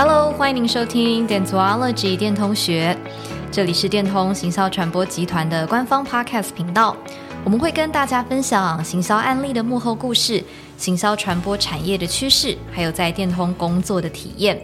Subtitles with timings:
[0.00, 2.96] Hello，欢迎您收听 Dentology 电通学，
[3.50, 6.96] 这里是电通行销传播集团的官方 Podcast 频道。
[7.42, 10.40] 我们会跟大家分享行销案例的幕后故事、
[10.76, 14.62] 行销传播产业的趋势，还有在电通工作的体验。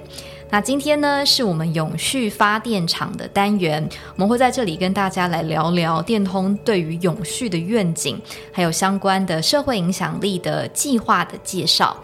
[0.50, 8.22] 那今天呢，是我们永续发电厂的单元，我们会在这里跟大家来聊聊电通对于永续的愿景，
[8.52, 11.96] 还有相关的社会影响力的计划的介绍。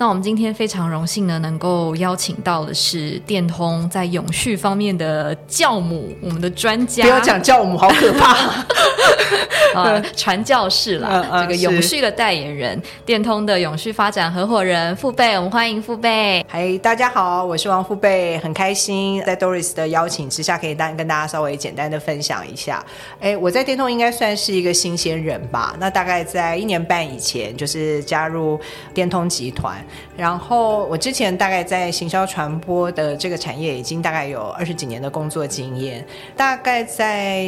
[0.00, 7.02] 那我们今天非常荣幸呢，能够邀请到的是电通在永续方面的教母，我们的专家。
[7.02, 8.36] 不要讲教母，好可怕
[9.74, 10.00] 啊！
[10.16, 16.46] 传教士啦，嗯 嗯、这个永续的代言人，电通的永续发展合伙人馥贝，我们欢迎馥贝。
[16.48, 22.84] 嗨，大家好，我是王馥贝，很开心在 Doris 的邀请之下，可以单跟大家稍微简单的分享一下。
[23.18, 25.74] 哎，我在电通应该算是一个新鲜人吧？
[25.80, 28.60] 那大概在一年半以前，就是加入
[28.94, 29.84] 电通集团。
[30.16, 36.04] 然后我之前大概在行销传播的这个产业已经大概有二十几年的工作经验，
[36.36, 37.44] 大概在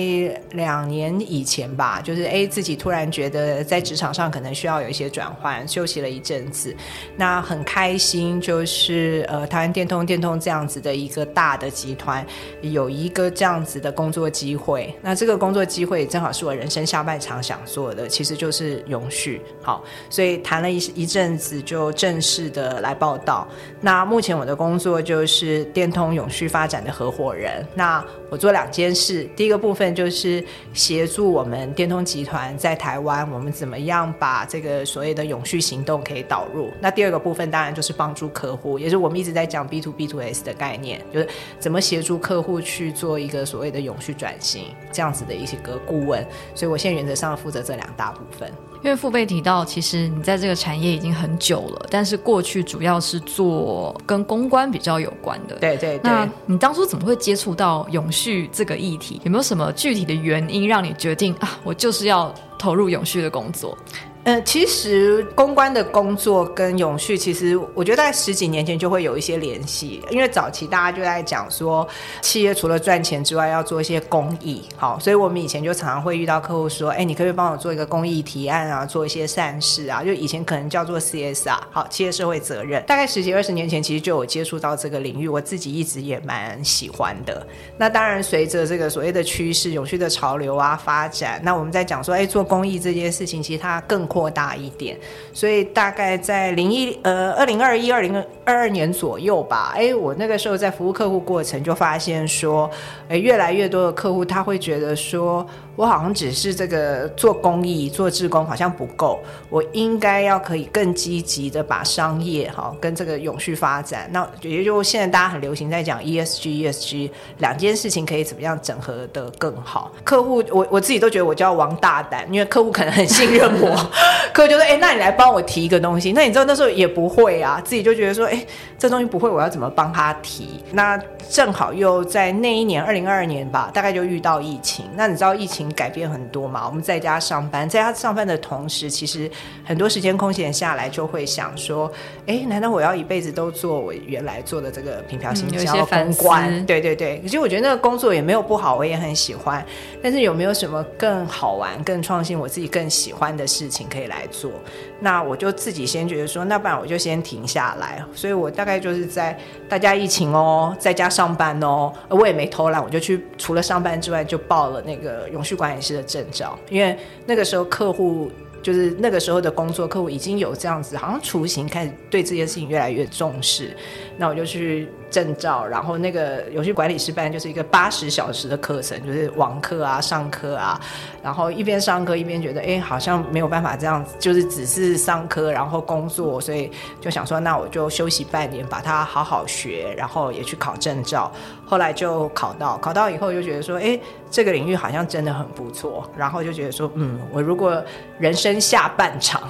[0.53, 6.75] 两年以前吧，就是哎自己突然觉得在职场上可能需要有一些转换，休息了一阵子，
[7.17, 12.25] 那很开心，就是呃台湾电通电通这样子的一个大的集团
[12.63, 22.30] 有一个这样子的工作机会，那这个工作机会正好是我人生下半场想做的，其实就是永续，好，所以谈了一一阵子就正式。
[22.31, 23.47] 是的，来报道。
[23.81, 27.67] 那目前我的工作就是电通永续发展的合伙人。
[27.75, 36.71] 那我做两件事，第一个部分就是协助我们电通集团在台湾，我们怎么样把这个所谓的永续行动可以导入。
[36.81, 46.25] 那第二个部分当然就是帮助客户，也是我们一直在讲 B to B to S 的概念，就是怎么协助客户去做一个所谓的永续转型这样子的一些个顾问。
[46.55, 48.49] 所以我现在原则上负责这两大部分。
[48.83, 55.57] 因为父辈提到，其实你在这个产业已经很久了，但是过去主要是做跟公关比较有关的。
[55.57, 56.01] 对对对。
[56.03, 59.21] 那你当初怎么会接触到永续这个议题？
[59.25, 63.77] 有没有什么具体的原因让你决定啊，我就是要投入永续的工作？
[64.23, 71.89] 呃，其实公关的工作跟永续，其实我觉得在十几年前就会有一些联系，因为早期大家就在讲说，
[72.21, 80.05] 企业除了赚钱之外，要做一些公益，好，所以我们以前就常常会遇到客户说，哎，你可不可以帮我做一个公益提案啊，做一些善事啊？
[80.05, 82.85] 就以前可能叫做 CSR，好，企业社会责任。
[82.85, 87.47] 大概十几二十年前，其实就有接触到这个领域，我自己一直也蛮喜欢的。
[87.79, 94.99] 那当然，随着这个所谓的趋势、永续的潮流啊发展，那我们在讲说，哎，做公益这件事情，其实它更扩大一点，
[95.33, 102.69] 所以大概在零一呃二零二一二零二二年左右吧，哎，我那个时候在服务客户过程就发现说，
[103.09, 119.93] 哎，越来越多的客户他会觉得说，我好像只是这个做公益做志工好像不够，我应该要可以更积极的把商业哈跟这个永续发展，那也就现在大家很流行在讲 ESG ESG 两件事情可以怎么样整合得更好。
[120.03, 123.91] 客户我我自己都觉得我叫王大胆，因为客户可能很信任我。
[124.33, 128.45] 客户就说：“哎，那你来帮我提一个东西。”那你知道那时候也不会啊，自己就觉得说：“哎，
[128.79, 134.85] 这东西不会，我要怎么帮他提？”那正好又在那一年，二零二二年吧，大概就遇到疫情。
[134.95, 136.67] 那你知道疫情改变很多嘛？
[136.67, 139.31] 我们在家上班，在家上班的同时，其实
[139.65, 141.91] 很多时间空闲下来，就会想说
[142.27, 147.21] ：“哎，难道我要一辈子都做我原来做的这个品牌行销公关？”对对对。
[147.23, 149.65] 其实我觉得那个工作也没有不好，我也很喜欢。
[150.03, 154.27] 但是有没有什么更好玩、更创新、我自己更喜欢的事情可以来？
[154.31, 154.53] 做，
[155.01, 158.01] 那我就自己先觉得说，那不然我就先停下来。
[158.15, 159.37] 所以我大概就是在
[159.69, 166.57] 大家疫情哦，在家上班哦，我也没偷懒，我就去除了上班之外，就报了那个永续管理师的证照。
[166.69, 166.97] 因为
[167.27, 168.31] 那个时候客户
[168.63, 173.77] 就是那个时候的工作，客户已经有这样子，好像雏形开始对这件事情越来越重视。
[174.17, 174.89] 那我就去。
[175.11, 180.81] 证照，然后那个游戏管理师班就是一个八十小时的课程，就是网课啊、上课啊，
[181.23, 186.71] 然后一边上课一边觉得，哎，好像没有办法这样子，就是只是上课然后工作，所以
[187.01, 191.31] 就想说，那我就休息半年，把它好好学，然后也去考证照。
[191.67, 193.99] 后来就考到，考到以后就觉得说，哎，
[194.31, 197.83] 这个领域好像真的很不错，然后就觉得说，嗯，我如果
[198.19, 199.43] 人生下半场，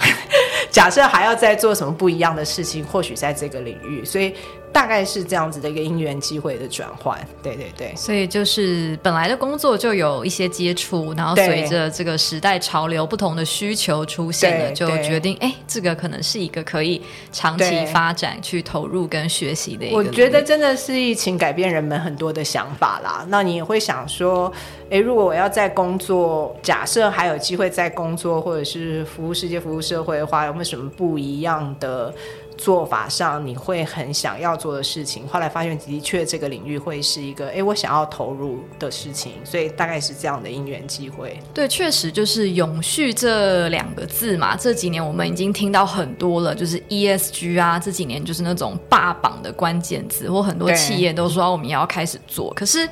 [0.71, 4.35] 假设还要再做什么不一样的事情，或许在这个领域，所以。
[4.73, 17.03] 大概是这样子的一个因缘机会的转换，对对对，所以就是本来的工作就有一些接触，然后随着这个时代潮流不同的需求出现了，就决定哎，这个可能是一个可以
[17.33, 19.97] 长期发展、去投入跟学习的一个。
[19.97, 23.25] 我觉得真的是疫情改变人们很多的想法啦。
[23.29, 24.53] 那你也会想说，
[24.91, 32.15] 哎，如果我要在工作，假设还有机会在工作，或者是服务世界、服务社会的话，有没有什么不一样的？
[32.61, 41.41] 做法上你会很想要做的事情，后来发现的确这个领域会是一个哎，我想要投入的事情，所以大概是这样的因缘机会。
[41.55, 52.87] 对，确实就是永续这两个字嘛，这几年我们已经听到很多了，就是 ESG 啊，这几年就是那种霸榜的关键词，或很多企业都说我们也要开始做，可是。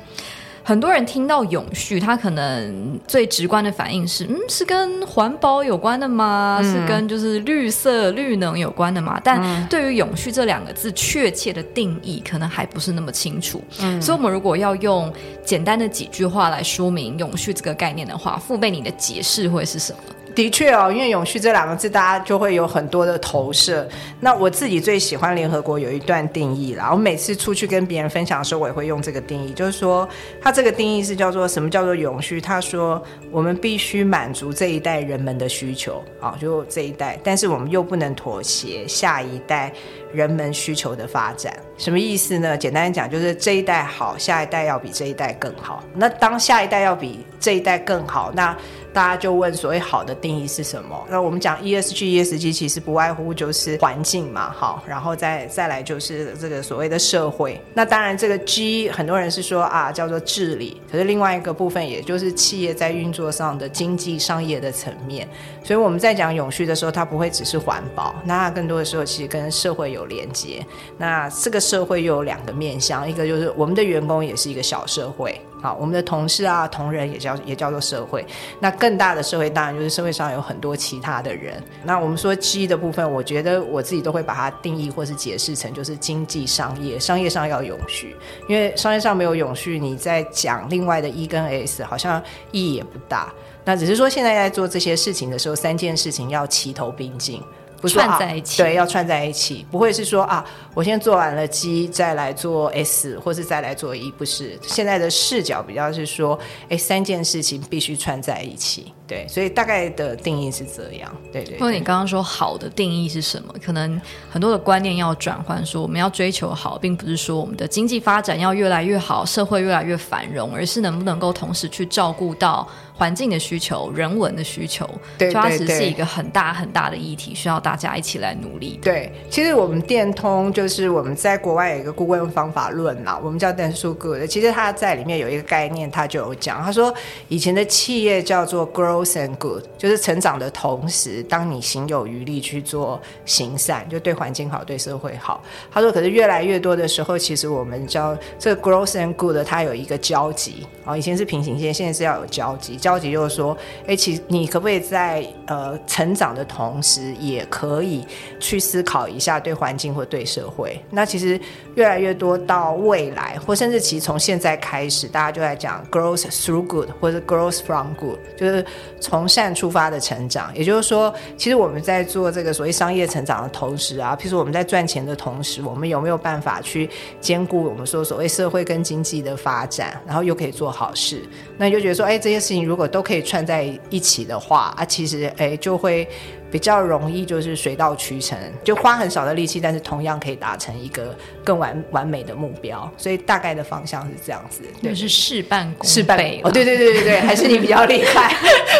[0.69, 6.59] 很多人听到永续，他可能最直观的反应是：嗯，是跟环保有关的吗？
[6.61, 9.19] 嗯、是跟就是绿色、绿能有关的吗？
[9.23, 13.59] 但对于永续这两个字确切的定义，可能还不是那么清楚。
[13.81, 15.11] 嗯，所以我们如果要用
[15.43, 19.99] 简单的几句话来说明永续这个概念的话，父辈你的解释会是什么？
[20.39, 23.85] 的确哦，因为“永续”这两个字，大家就会有很多的投射。
[24.21, 30.07] 那我自己最喜欢联合国有一段定义啦，我每次出去跟别人分享的时候，我也会用这个定义，就是说，
[30.41, 32.39] 它这个定义是叫做什么叫做永续？
[32.39, 39.73] 他说，我们必须满足这一代人们的需求，啊，就这一代，但是我们又不能妥协下一代
[40.13, 41.53] 人们需求的发展。
[41.77, 42.57] 什么意思呢？
[42.57, 45.83] 简单讲，就是这一代好，下一代要比这一代更好。
[45.93, 48.55] 那当下一代要比这一代更好，那
[48.93, 51.07] 大家就问所谓好的定义是什么？
[51.09, 57.61] 那我们讲 ESG，ESG 其实不外乎就是环境嘛，好，然后再再来就是这个所谓的社会。
[57.73, 65.27] 那当然这个 G 很多人是说啊叫做治理，可是另外一个部分也就是企业在运作上的经济商业的层面。
[65.63, 70.65] 所以我们在讲永续的时候，它不会只是环保，那它更多的时候其实跟社会有连接。
[70.97, 75.39] 那这个社会又有两个面向，一个就是我们的员工也是一个小社会。
[75.61, 78.25] 好，我们的同事啊、同仁也叫也叫做社会。
[78.59, 81.61] 那更大的社会当然就是社会上有很多其他的人。
[81.83, 88.15] 那我们说 G 的部分，我觉得我自己都会把它定义或是解释成就是经济商业，商业上要永续。
[88.47, 92.21] 因为商业上没有永续，你在讲另外的 E 跟 S 好像
[92.51, 93.33] 意义也不大。
[93.65, 97.43] 那只是说现在在做这些事情的时候，三件事情要齐头并进。
[97.81, 104.59] 不是串在一起，对，要串在一起，不会是说啊，我先做完了 G，再来做 S，或是再来做 E，不是。
[104.61, 106.37] 现在的视角比较是说，
[106.69, 111.59] 哎，三件事情必须串在一起，对，所以大概的定义是这样，对对。
[111.59, 113.53] 或者你刚刚说好的定义是什么？
[113.65, 122.67] 可能很多的观念要转换，说我们要追求好，并不是说我们的经济发展要越来越好，社会越来越繁荣，而是能不能够同时去照顾到。
[122.99, 124.85] 环境的需求，人文的需求，
[125.17, 128.77] 对，它其实是一个很大很大的议题，需要大家一起来努力。
[128.83, 134.27] 对，其实我们电通就是我们在国外有一个顾问方法论啦，我们叫 Dentsu Good。
[134.27, 136.93] 其实他在里面有一个概念，他就有讲，他说
[137.29, 138.65] 以前的企业叫做
[139.03, 145.43] goals and good，就是成长的同时，当你行有余力去做行善，就对环境好，对社会好。
[145.71, 152.75] 他说，可是越来越多的时候，其实我们叫这个 Growth and Good，它有一个交集啊，以前是平行线，现在是要有交集。
[152.75, 153.57] 交集就是说，
[153.87, 158.05] 哎，其实你可不可以在呃成长的同时，也可以
[158.39, 160.81] 去思考一下对环境或对社会？
[160.89, 161.39] 那其实
[161.75, 168.65] 越来越多到未来，或甚至其实从现在开始，大家就在讲 growth through good，或者 growth from good，就是
[168.99, 170.51] 从善出发的成长。
[170.53, 176.89] 也就是说，其实我们在做这个所谓商业成长的同时啊，譬如我们在赚钱的同时，我们有没有办法去
[177.21, 181.21] 兼顾我们说所谓社会跟经济的发展，然后又可以做好事？
[181.57, 183.19] 那你就觉得说，哎，这些事情如果都可以。
[183.29, 186.07] 串在一起的话啊，其实哎就会。
[186.51, 192.91] 比较容易就是水到渠成，就花很少的力气，但是同样可以达成一个更完完美的目标。
[192.97, 195.87] 所以大概的方向是这样子，对，就是事半功倍。
[195.87, 198.35] 事半哦，对对对对对， 还是你比较厉害，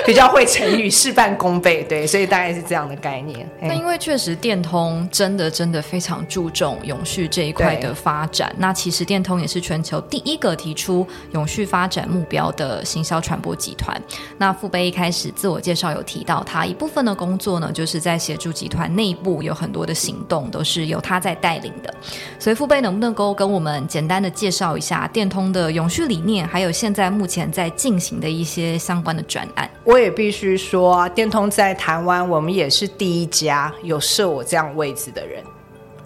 [0.06, 1.84] 比较会成语，事半功倍。
[1.84, 3.48] 对，所以大概是这样的概念。
[3.62, 8.52] 那因为确实电通真的真的非常注重永续这一块的发展。
[8.58, 14.02] 那其实电通也是全球第一个提出永续发展目标的行销传播集团。
[14.38, 17.59] 那富贝一开始自我介绍有提到，他一部分的工作。
[17.60, 21.94] 呢，就是在协助集团内部有很多的行动，都是由他在带领的。
[22.38, 29.70] 所以父辈能不能够跟我们简单的介绍一下电通的永续理念，还有现在目前在进行的一些相关的专案？
[29.84, 35.44] 我也必须说，电通在台湾，我们也是第一家有设我这样位置的人，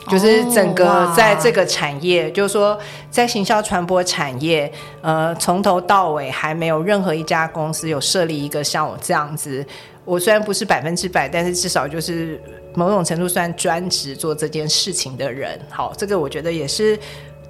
[0.10, 2.78] 就是整个在这个产业，就是说
[3.10, 9.66] 在行销传播产业，呃，从头到尾还没有任何一家公司有设立一个像我这样子。
[10.06, 12.42] 我虽然不是百分之百，但是至少就是
[12.74, 15.60] 某种程度算专职做这件事情的人。
[15.70, 16.98] 好，这个我觉得也是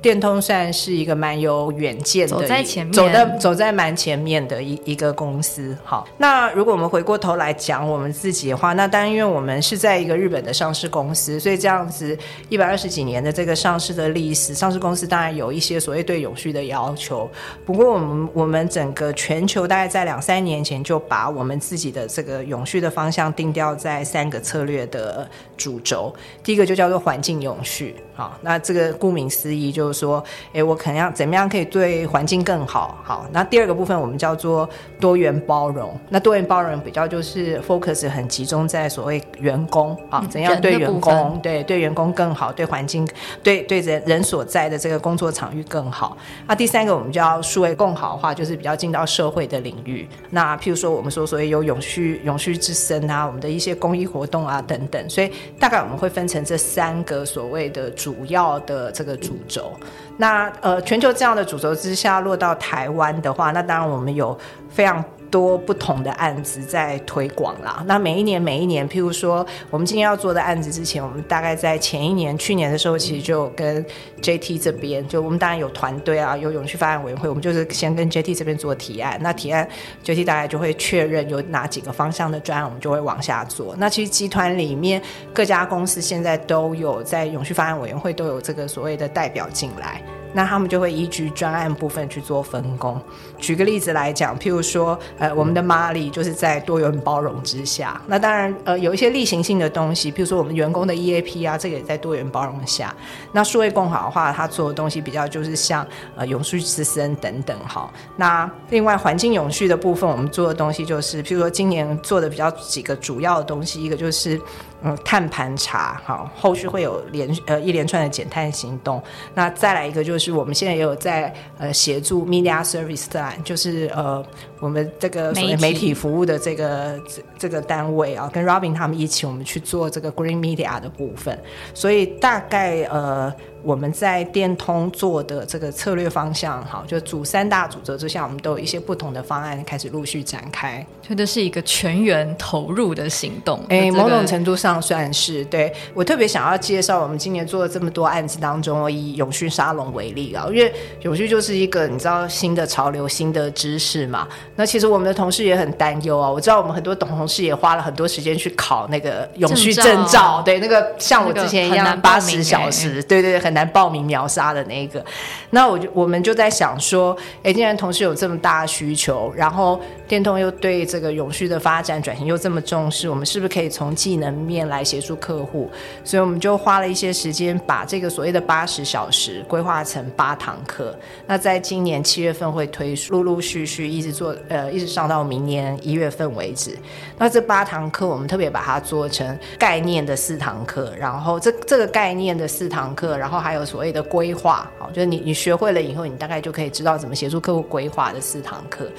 [0.03, 5.75] 电通算是一个蛮有远见的，走在前面，走在走在蛮前面的一一个公司。
[5.85, 12.17] 好，那如果我们回过头来讲我们自己的话，那当然因为我们是在一个日本的上市公司，所以这样子
[12.49, 17.29] 一百二十几年的这个上市的历史，上市公司当然有一些所谓对永续的要求。
[17.65, 27.95] 不过我们我们整个全球大概在两三年前就把我们自己的这个永续的方向定调在三个策略的主轴，第一个就叫做环境永续。
[28.15, 32.97] 好，那这个顾名思义就是说，诶，我可能要怎么样可以对环境更好？
[33.03, 35.99] 好，那第二个部分我们叫做多元包容。
[36.09, 43.07] 那多元包容比较就是 focus 很集中在所谓员工啊，怎样对员工对对员工更好，对环境
[43.41, 46.15] 对对人人所在的这个工作场域更好。
[46.47, 50.07] 那第三个我们叫数位共好的话，就是比较进到社会的领域。
[50.29, 55.09] 那譬如说我们说所谓有永续永续之身啊，我们的一些公益活动啊等等。
[55.09, 59.71] 所以大概我们会分成这三个所谓的主要的这个主轴。
[60.17, 64.37] 那呃，全球这样的主轴之下，落到台湾的话，那当然我们有
[64.69, 65.03] 非常。
[65.33, 67.83] 多不同的案子在推广啦。
[67.87, 73.83] 那每一年每一年，譬如说我们今天要做的案子之前，我们大概在前一年、去年的时候，其实就跟
[74.21, 79.17] JT 这边，就我们当然有团队啊，有永续发展委员会，我们就是先跟 JT 这边做提案。
[79.23, 79.67] 那提案
[80.05, 83.73] JT 大概就会确认有哪几个方向的专案，我们就会往下做。
[83.79, 85.01] 那其实集团里面
[85.33, 89.99] 各家公司现在都有在永续发展委员会都有这个所谓的代表进来。
[90.33, 92.99] 那他们就会依据专案部分去做分工。
[93.37, 98.01] 举个例子来讲，譬如说，呃，我们的 Mali 就是在多元包容之下。
[98.07, 102.93] 那当然，呃，有一些例行性的东西，譬如说我们员工的 EAP 啊，这个也在多元包容下。
[103.31, 105.85] 那数位共好的话，他做的东西比较就是像
[106.15, 107.91] 呃永续之森等等哈。
[108.15, 114.39] 那另外环境永续的部分，我们做的东西就是，譬如说今年做的比较几个主要的东西，一个就是。
[114.83, 119.01] 嗯，碳盘查好，后续会有连呃一连串的减碳行动。
[119.33, 124.23] 那再来一个就是我们现在也有在呃协助 Media Service Line，就是呃
[124.59, 131.39] 我们这个所谓媒体服务的这个这这个单位啊，跟 Robin 他们一起，我们去做这个 Green Media 的部分。
[131.73, 133.33] 所以大概呃。
[133.63, 140.85] 我们在电通做的这个策略方向，好，就主三大主轴之下，我们都有一些不同的方案开始陆续展开。
[141.01, 143.63] 这都是一个全员投入的行动。
[143.69, 145.45] 哎，某种程度上算是。
[145.45, 154.27] 对，我特别想要介绍我们今年做了这么多案子当中，以永续沙龙为例啊，因为永续就是一个你知道新的潮流、新的知识嘛。
[154.57, 156.29] 那其实我们的同事也很担忧啊。
[156.29, 163.52] 我知道我们很多同事也花了很多时间去考那个永续证照，对，那个像我之前一样八十小时，对对对，很。
[163.53, 165.03] 难报名秒杀的那一个，
[165.51, 175.69] 那我就我们就在想说，哎，既然同事有这么大的需求，然后电通又对这个永续的发展转型又这么重视，我们是不是可以从技能面来协助客户？
[176.03, 180.97] 所以我们就花了一些时间，把这个所谓的八十小时规划成八堂课。
[181.27, 186.77] 那在今年七月份会推，陆陆续续一直做，呃，一直上到明年一月份为止。
[187.17, 198.89] 那这八堂课，我们特别把它做成概念的四堂课，然后这这个概念的四堂课，然后还有所谓的规划，好，就是你你学会了以后，你大概就可以知道怎么协助客户规划的四堂课。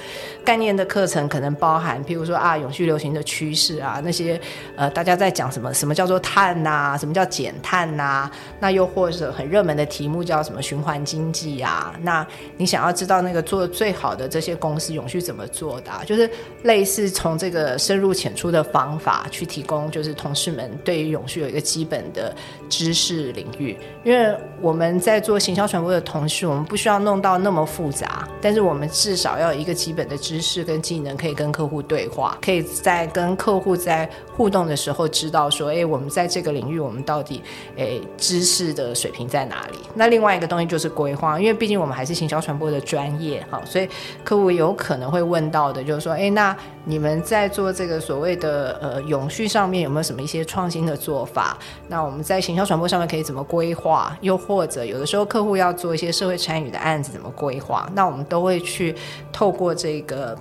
[0.45, 4.39] 概念的课程可能包含，譬如说啊，永续流行的趋势啊，那些
[4.77, 5.73] 呃，大家在讲什么？
[5.73, 11.95] 什么叫做碳呐、什么叫减碳呐、那又或者很热门的题目叫什么循环经济啊？
[12.03, 12.27] 那
[12.59, 16.03] 你想要知道那个做最好的这些公司永续怎么做的、啊？
[16.05, 16.29] 就是
[16.65, 22.35] 类似从这个深入浅出的方法去提供，就是同事们对于永续有一个基本的
[22.69, 24.34] 知识领域，因为。
[24.61, 37.43] 我们在做行销传播的同时，我们不需要弄到那么复杂，但是我们至少要有一个基本的知识跟技能，可以跟客户对话，可以在跟客户在互动的时候知道说，哎，我们在这个领域，我们到底
[37.77, 39.79] 哎知识的水平在哪里？
[39.95, 43.89] 那另外一个东西就是规划，因为毕竟我们还是行销传播的专业哈，所以
[44.23, 51.57] 客户有可能会问到的，就是说，哎，那你们在做这个所谓的呃永续上面有没有什么一些创新的做法？
[51.89, 54.17] 那我们在行销传播上面可以怎么规划？
[54.21, 57.89] 又或者有的时候客户要做一些社会参与的案子，怎么规划？
[57.95, 58.95] 那我们都会去
[59.33, 60.37] 透过这个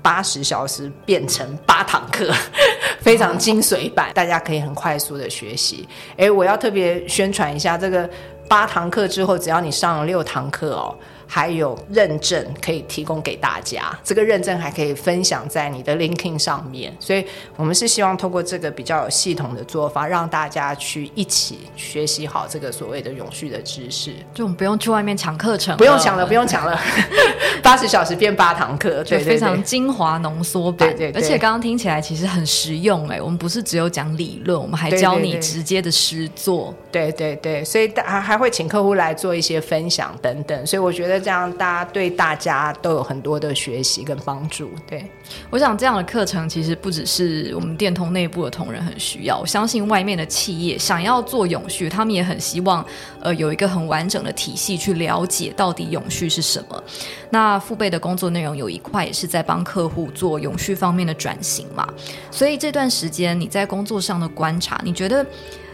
[0.00, 2.32] 八十小时变成八堂课，
[3.02, 5.88] 非常精髓版，大家可以很快速的学习。
[6.16, 8.08] 诶，我要特别宣传一下这个
[8.48, 10.94] 八堂课之后，只要你上了六堂课哦。
[11.28, 13.96] 还有认证可以提供给大家。
[14.02, 16.92] 这个认证还可以分享在你的 LinkedIn 上面。
[16.98, 24.14] 所以，我们是希望通过这个比较有系统的做法，让大家去一起学习好这个所谓的永续的知识。
[24.32, 26.80] 就我们不用去外面抢课程，不用抢了，不用抢了，
[27.62, 30.88] 八十小时变八堂课， 对，非常精华浓缩版。
[30.88, 36.74] 对对，对，而且刚刚听起来其实很实用哎，我们不是只有讲理论，我们还教你直接的实作。
[36.90, 44.70] 对对对，所以还还会请客户来做一些分享等等，所以我觉得这样大家对大家都有很多的学习跟帮助。
[44.86, 45.04] 对，
[45.50, 52.84] 我想这样的课程其实不只是我们电通内部的同仁很需要，我相信外面的企业想要做永续，他们也很希望
[53.20, 56.82] 呃有一个很完整的体系去了解到底永续是什么。
[57.30, 61.86] 那父辈的工作内容有一块也是在帮客户做永续方面的转型嘛，
[62.30, 65.24] 所以这段时间你在工作上的观察，你觉得？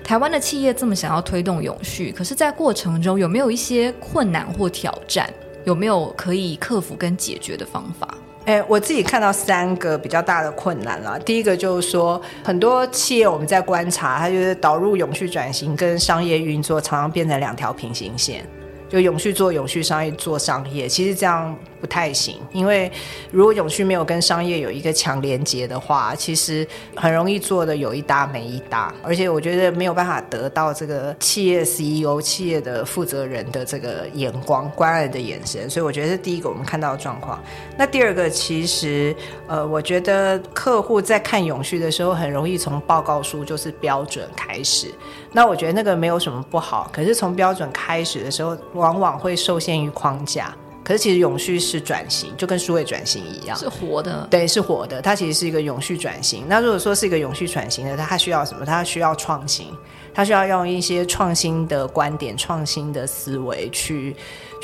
[0.04, 5.32] 台湾的企业这么想要推动永续，可是，在过程中有没有一些困难或挑战？
[5.64, 8.06] 有没有可以克服跟解决的方法？
[8.44, 11.18] 哎，我自己看到三个比较大的困难了。
[11.20, 18.46] 第一个就是说，很多企业我们在观察，它就是导入永续转型跟商业运作，常常变成两条平行线，
[18.90, 20.86] 就永续做永续，商业做商业。
[20.86, 21.56] 其实这样。
[21.84, 22.90] 不太行，因为
[23.30, 37.38] 如果永续没有跟商业有一个强连接的话，其实很容易做的有一搭没一搭，而且我觉得没有办法得到这个企业 CEO、企业的负责人的这个眼光、关爱的眼神，所以我觉得是第一个我们看到的状况。
[37.76, 39.14] 那第二个，其实
[39.46, 44.90] 呃，我觉得客户在看永续的时候，很容易从报告书就是标准开始。
[45.32, 50.54] 那我觉得那个没有什么不好，可是从标准开始的时候，往往会受限于框架。
[50.84, 54.28] 可是其实永续是转型，就跟数位转型一样，是活的。
[54.30, 55.00] 对，是活的。
[55.00, 56.44] 它其实是一个永续转型。
[56.46, 58.64] 那如果说是一个永续转型的，它它需要什么？
[58.66, 59.68] 它需要创新，
[60.12, 64.14] 它需要用一些创新的观点、创新的思维去。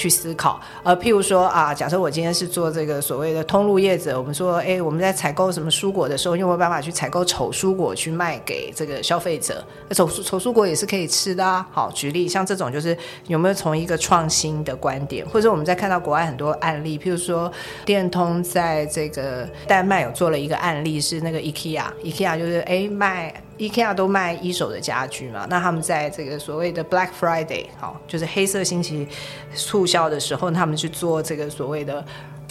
[0.00, 9.62] 去思考，呃，譬如说啊，假设我今天是做这个所谓的通路业者，我们说，哎，我们在采购什么蔬果的时候，有没有办法去采购丑蔬果去卖给这个消费者？
[9.90, 11.68] 丑丑蔬果也是可以吃的啊。
[11.70, 17.52] 好，举例像这种，就是有没有从一个创新的观点，或者我们在看到国外很多案例，譬如说
[17.84, 23.34] 电通在这个丹麦有做了一个案例，是那个 IKEA，IKEA 就是哎卖。
[23.60, 29.06] IKEA 都卖一手的家具嘛，那他们在这个所谓的 Black Friday，好，就是黑色星期
[29.54, 32.04] 促销的时候，他们去做这个所谓的。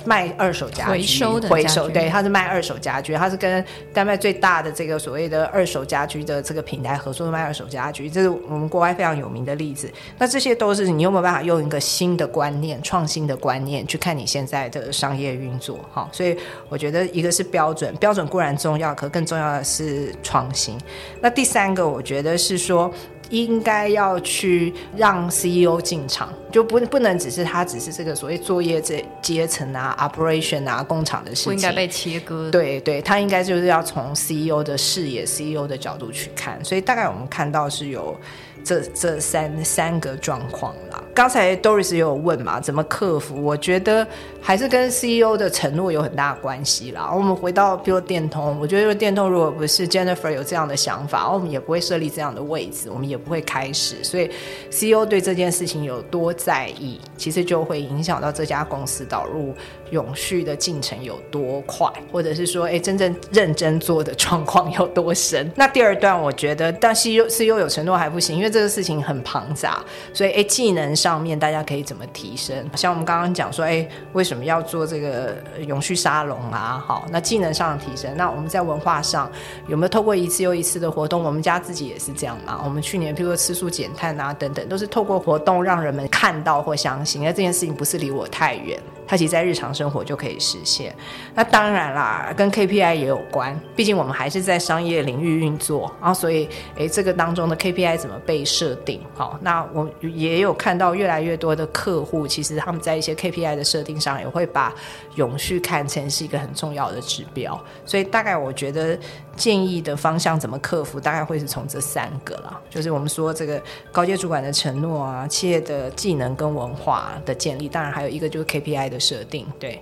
[0.05, 3.63] 卖二手家具，回收的回收，对，他是卖二手家具，他是跟
[3.93, 9.91] 丹麦最大的这个所谓的二手家具的这个平台合作卖二手家具，这是我们国外非常有名的例子。
[10.17, 15.79] 那这些都是你有没有办法用一个新的观念、创新的观念去看你现在的商业运作？
[15.93, 16.37] 哈，所以
[16.69, 20.77] 我觉得一个是标准，标准固然重要，可更重要的是创新。
[21.21, 22.91] 那第三个，我觉得是说。
[23.29, 32.49] 应该要去让 CEO 进场，就不不能只是他只是这个所谓作业这阶层啊、operation 啊、工厂的事情，不应该被切割。
[32.49, 36.63] 对对，他应该就是要从 CEO 的视野、CEO 的角度去看。
[36.63, 38.15] 所以大概我们看到是有。
[38.61, 40.88] 这这三三个状况啦，
[41.19, 43.43] 刚才 Doris 也有问嘛，怎么克服？
[43.43, 44.07] 我觉得
[44.39, 47.11] 还是跟 CEO 的承诺有很大的关系啦。
[47.13, 54.01] 我们回到比如电通，我觉得电通如果不是 Jennifer 有这样的想法，我们也不会设立这样的位置，我们也不会开始。
[54.01, 54.31] 所以
[54.69, 59.53] CEO 对这件事情有多在意，其实就会影响到这家公司导入
[59.91, 65.51] 永续的进程有多快，或者是说，哎，真正认真做的状况有多深。
[65.55, 72.55] 那第二段，我觉得，但 CEO CEO 有承诺还不行，因为这个事情很庞杂，所以哎，技能上面大家可以怎么提升？
[72.75, 76.83] 像我们刚刚讲说，哎，为什么要做这个永续沙龙啊？
[76.85, 79.29] 好，那技能上的提升，那我们在文化上
[79.67, 81.23] 有没有透过一次又一次的活动？
[81.23, 82.61] 我们家自己也是这样嘛。
[82.63, 88.79] 我们去年譬如说吃素减碳啊等等，都是透过活动让人们看到或相信，那这件事情不是离我太远。
[89.09, 90.95] 它其实，在日常生活就可以实现。
[91.33, 99.01] 那当然啦，跟 KPI 也有关，毕竟我们还是在商业领域运作啊，所以，诶，这个当中的 KPI 怎么被设定？
[99.15, 104.71] 好，那我也有看到越来越多的客户，其实他们在一些 KPI 的设定上，也会把
[105.15, 107.59] 永续看成是一个很重要的指标。
[107.87, 108.95] 所以，大概我觉得
[109.35, 113.59] 建议的方向怎么克服，大概会是从这三个啦，就是我们说这个
[113.91, 118.98] 高阶主管的承诺啊，企业的技能跟文化的建立，当然还有一个就是 KPI 的。
[118.99, 119.81] 设定对，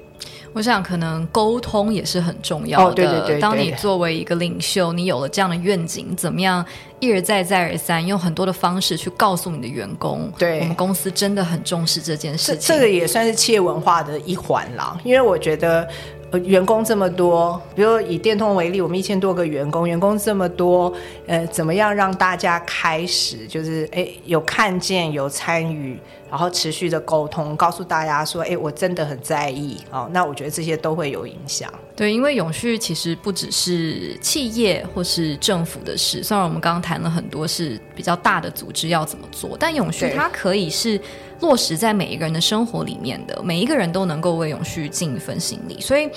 [0.53, 2.85] 我想可能沟通也是很重要的。
[2.85, 6.63] 哦、对对对，对，当你作为一个领袖，你有了这样的愿景，怎么样
[6.99, 12.61] 一而再再而三用很多的方式去告诉你的员工，对，我们公司真的很重视这件事情。
[12.61, 15.87] 这，这个也算是企业文化的一环啦，因为我觉得。
[16.29, 20.93] 呃，员工这么多，比如以电通为例，我们一千多个员工，员工这么多，
[21.25, 25.97] 呃，怎么样让大家开始就是哎有看见有参与，
[26.29, 30.09] 然后持续的沟通，告诉大家说，哎，我真的很在意哦。
[30.11, 31.73] 那我觉得这些都会有影响。
[31.95, 40.99] 对，因为永续其实不只是企业或是政府的事，虽然我们刚刚谈了很多是比较大的组织要怎么做，但永续它可以是
[41.41, 46.09] 落实在每一个人的生活里面的，每一个人都能够为永续尽一份心力，所以。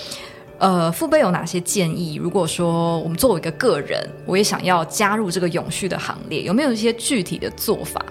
[0.62, 2.16] 呃，父辈有哪些建议？
[2.16, 8.04] 如果说我们作为一个个人，我也想要加入这个永续的行列，有没有一些具体的做法？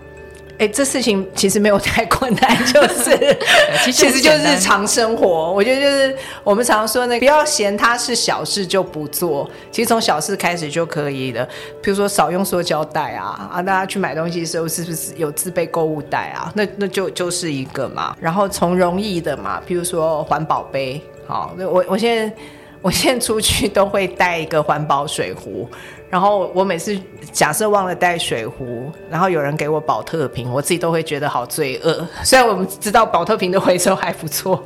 [0.59, 3.37] 哎，这事情其实没有太困难，就是
[3.81, 5.53] 其实就是日常生活。
[5.53, 11.47] 我觉得就是我们常说那个，不要嫌它是小事就不做，其实从小事开始就可以了。
[11.81, 16.51] 比如说少用塑胶袋啊，啊，大家去买东西的时候是不是有自备购物袋啊？
[16.53, 18.13] 那那就就是一个嘛。
[18.19, 21.01] 然后从容易的嘛，比如说环保杯。
[21.25, 22.35] 好，我我现在
[22.81, 25.67] 我现在出去都会带一个环保水壶，
[26.09, 26.97] 然后我每次
[27.31, 32.07] 假设忘了带水壶，然后有人给我保特瓶，我自己都会觉得好罪恶。
[32.23, 34.63] 虽然我们知道保特瓶的回收还不错，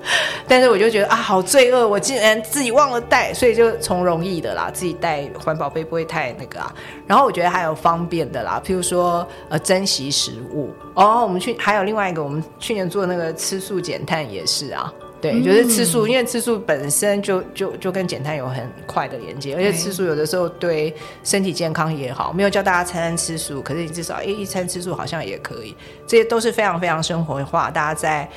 [0.48, 6.72] 但是我就觉得啊，好罪恶，我竟然自己忘了带，所以就从容易的啦，自己带环保杯不会太那个啊。
[7.08, 14.94] 然后我觉得还有方便的啦，譬如说呃，珍惜食物哦，我们去还有另外一个，我们去年做那个吃素减碳也是啊。
[15.24, 22.34] 对，就是吃素，因为吃素本身就就就跟减碳有很快的连接，而且吃素有的时候对身体健康也好。
[22.34, 25.74] 没有叫大家餐餐吃素，可是你至少诶一餐吃素好像也可以，
[26.06, 28.30] 这些都是非常非常生活化，大家在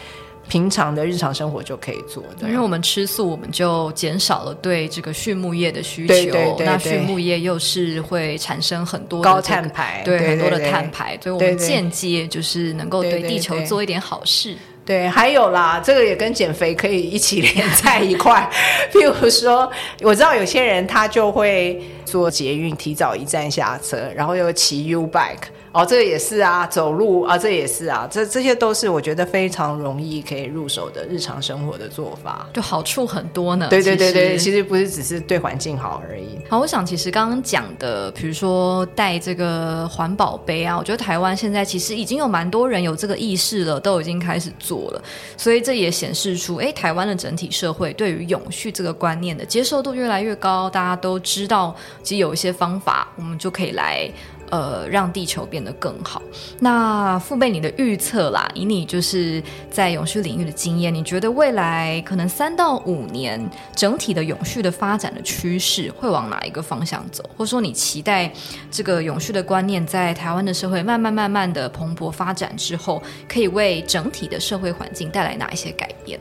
[0.48, 2.46] 平常的日常生活就可以做的。
[2.46, 14.56] 因为我们吃素，我们就减少了对这个畜牧业的需求，对对对对，那畜牧业又是会产生很多、这个、高碳排，对，对，对，对很多的碳排，所以我们间接就是能够对地球做一点好事。
[14.86, 18.48] 对，还有啦，这个也跟减肥可以一起连在一块。
[18.92, 19.68] 譬如说，
[20.00, 25.48] 我知道有些人他就会坐捷运，提早一站下车，然后又骑 U bike。
[25.76, 33.68] 哦，这个也是啊，走路啊，这也是啊，这这些都是我觉得非常容易可以入手的日常生活的做法，就好处很多呢。
[33.68, 36.38] 对对对对，其实，其实不是只是对环境好而已。
[36.48, 45.02] 好，我想其实刚刚讲的，比如说带这个环保杯啊，我觉得台湾现在其实已经有蛮多人有这个意识了，都已经开始做了，
[45.36, 54.10] 所以这也显示出，哎，台湾的整体社会对于永续这个观念的接受度越来越高，大家都知道，其实有一些方法，我们就可以来。
[54.50, 56.22] 呃，让地球变得更好。
[56.60, 67.22] 那父辈，你的预测啦，以你就是在永续领域的经验，你觉得未来可能三到五年整体的永续的发展的趋势会往哪一个方向走？
[67.36, 68.32] 或者说，你期待
[68.70, 76.18] 这个永续的观念在台湾的社会慢慢慢慢的蓬勃发展之后，可以为整体的社会环境带来哪一些改变？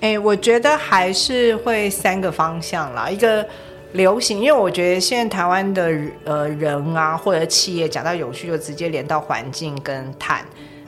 [0.00, 3.46] 哎，我觉得还是会三个方向啦，一个。
[3.92, 5.92] 流行，因为我觉得现在台湾的
[6.24, 10.44] 呃人啊，或者企业讲到有序，就直接连到环境跟碳，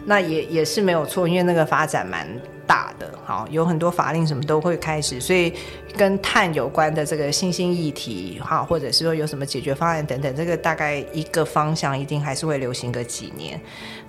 [0.07, 2.27] 那也也是没有错，因为那个发展蛮
[2.67, 5.53] 大的，好，有很多法令什么都会开始，所以
[5.97, 13.61] 跟碳有关的这个新兴议题，哈，或者是说有什么解决方案等等，这个大概一个方向一定还是会流行个几年。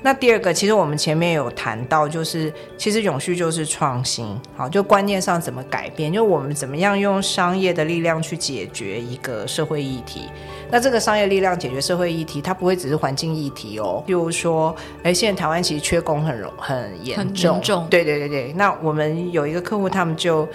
[0.02, 10.30] 那第二个，其实我们前面有谈到，就是其实永续就是创新，好，就观念上怎么改变，就我们怎么样用商业的力量去解决一个社会议题。
[10.70, 18.45] 那这个商业力量解决社会议题，它不会只是环境议题哦，比如说，哎，现在台湾其实缺工很很严重，很严重，对对对对。
[18.54, 20.48] 那我们有一个客户，他们就。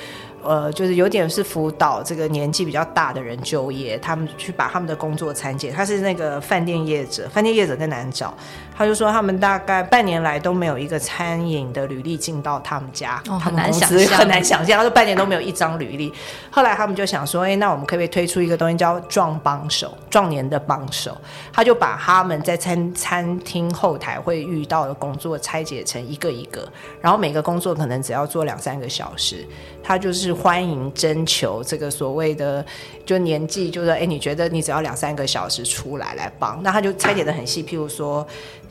[0.42, 5.70] 呃，就是有点是辅导这个年纪比较大的人就业，他们去把他们的工作参见。
[5.70, 8.32] 他是那个饭店业者，饭店业者更难找。
[8.80, 14.78] 他就说他们大概半年来都没有一个餐饮的履历进到他们家，哦、他们公司 很难想象。
[14.78, 16.10] 他说半年都没有一张履历。
[16.50, 21.14] 后来他们就想说，哎，那我们可不可以推出一个东西叫壮帮手，壮年的帮手？
[21.52, 26.66] 他就把他们在餐餐厅后台会遇到的工作拆解成一个一个，
[27.02, 29.46] 然后每个工作可能只要做两三个小时。
[29.82, 32.64] 他就是欢迎征求这个所谓的
[33.04, 38.26] 就年纪，就是哎，你觉得你只要两三个小时出来来帮，那他就拆解的很细，譬如说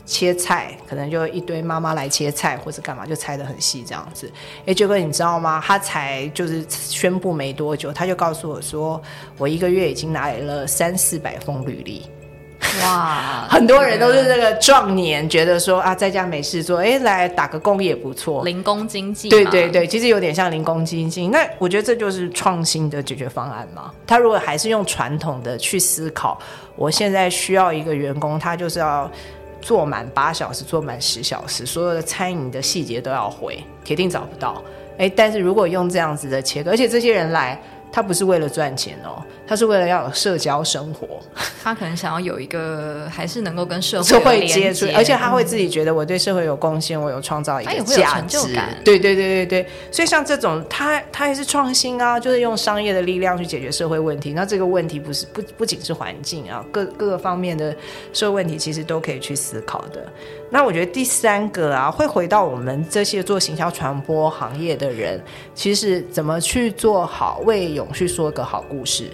[0.10, 4.30] 切菜，可能就一堆妈妈来切菜或者干嘛，就拆得很细这样子。
[4.66, 5.62] 哎，杰哥，你知道吗？
[5.64, 9.00] 他才就是宣布没多久，他就告诉我说，
[9.38, 12.02] 我一个月已经拿来了三四百封履历。
[12.84, 19.30] 哇， 很多人都是这个壮年，觉得说啊，在家没事做，哎，来打个工也不错，零工经济。
[19.30, 21.28] 对对对，其实有点像零工经济。
[21.28, 23.92] 那我觉得这就是创新的解决方案嘛。
[24.06, 26.38] 他如果还是用传统的去思考，
[26.76, 29.10] 我现在需要一个员工，他就是要
[29.62, 34.64] 做满八小时，做满十小时，所有的餐饮的细节都要回，铁定找不到。
[34.98, 37.62] 哎，但是如果用这样子的切割，而且这些人来。
[37.92, 41.08] 他不是为了赚钱哦，他是为了要有社交生活。
[41.62, 48.38] 他可能想要有一个，还是能够跟社会社会接触，而且他会自己觉得我对社会有贡献，我有创造一个价值。
[48.84, 54.32] 对对对对对，所以像这种，他他也是创新啊，就是用商业的力量去解决社会问题。
[54.34, 57.76] 那这个问题不是不不仅是环境啊，各各个方面的
[58.14, 60.06] 社会问题，其实都可以去思考的。
[60.52, 65.22] 那我觉得第三个啊，会回到我们这些做行销传播行业的人，
[65.54, 69.10] 其实怎么去做好为永续说个好故事。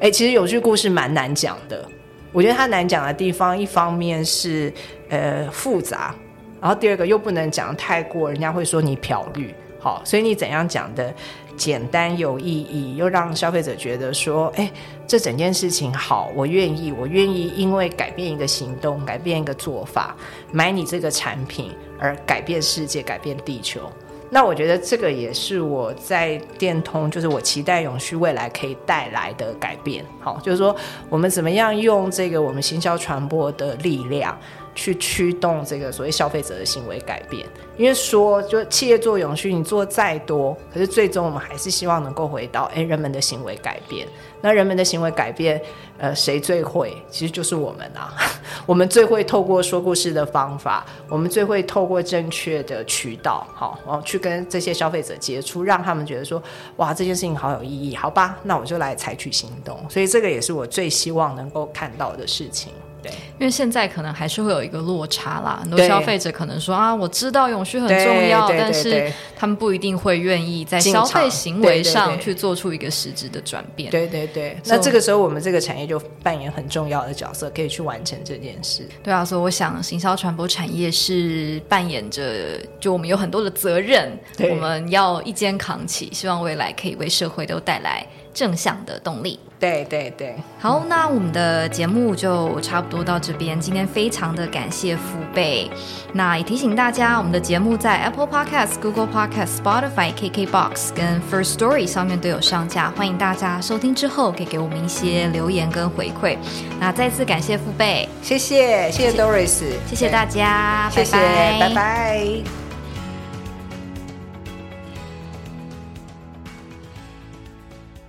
[0.00, 1.84] 哎，其实永续故事蛮难讲的。
[2.30, 4.72] 我觉得它难讲的地方，一方面是
[5.08, 6.14] 呃复杂，
[6.60, 9.52] 然后第二个又不能讲太过，人家会说你漂绿。
[9.80, 11.12] 好，所以你怎样讲的
[11.56, 14.70] 简单有意义，又让消费者觉得说，哎，
[15.06, 20.14] 这整件事情好，我愿意，我愿意因为改变一个行动，改变一个做法，
[20.52, 23.90] 买你这个产品而改变世界，改变地球。
[24.28, 30.04] 那我觉得这个也是我在电通，就是我期待永续未来可以带来的改变。
[30.20, 30.74] 好，就是说
[31.08, 34.36] 我们怎么样用这个我们行销传播的力量，
[34.74, 37.46] 去驱动这个所谓消费者的行为改变。
[37.76, 44.08] 因为说，就企业做永续，你做再多，可是最终我们还是希望能够回到，诶，人们的行为改变。
[44.46, 45.60] 那人们的行为改变，
[45.98, 46.96] 呃，谁最会？
[47.10, 48.14] 其实就是我们啊。
[48.64, 56.40] 我们最会透过说故事的方法，我们最会透过正确的渠道，好，然后去跟这些消费者接触，让他们觉得说，
[56.76, 59.84] 哇，这件事情好有意义，好吧，那我就来采取行动。
[59.90, 62.72] 所以这个也是我最希望能够看到的事情。
[63.02, 73.90] 对，因为现在可能还是会有一个落差啦，很多消费者可能说啊，我知道永续很重要，但是他们不一定会愿意在消费行为上去做出一个实质的转变。
[73.90, 78.88] 对对对，那这个时候我们这个产业就扮演很重要的角色，可以去完成这件事。
[79.02, 89.40] 对啊，所以我想行销传播产业是扮演着，就我们有很多的责任，我们要一肩扛起，希望未来可以为社会都带来正向的动力。
[89.58, 93.58] 对对对，好，那我们的节目就差不多到这边。
[93.58, 95.70] 今天非常的感谢父辈，
[96.12, 106.36] 那也提醒大家，我们的节目在 Apple Podcast、Google Podcast、Spotify、KKBox 跟 First Story 上面都有上架，欢迎大家收听之后可以给我们一些留言跟回馈。
[106.78, 111.68] 那再次感谢父辈，谢谢谢谢 Doris，谢谢大家，谢谢，拜拜。
[111.70, 112.65] 拜拜。